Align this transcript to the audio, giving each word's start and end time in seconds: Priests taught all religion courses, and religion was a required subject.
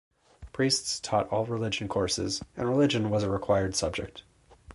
Priests 0.51 0.99
taught 0.99 1.29
all 1.29 1.45
religion 1.45 1.87
courses, 1.87 2.41
and 2.57 2.67
religion 2.67 3.11
was 3.11 3.21
a 3.21 3.29
required 3.29 3.75
subject. 3.75 4.23